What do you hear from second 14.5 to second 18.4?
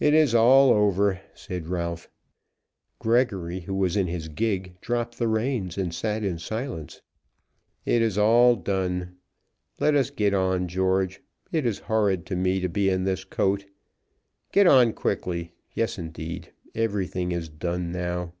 Get on quickly. Yes, indeed; everything is done now."